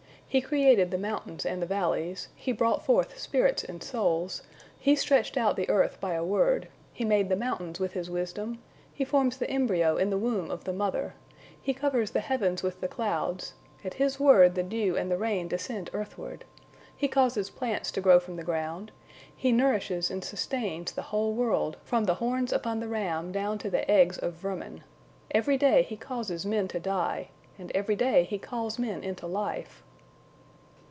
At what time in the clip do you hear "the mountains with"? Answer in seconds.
7.27-7.91